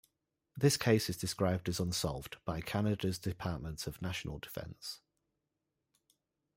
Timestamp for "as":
1.69-1.79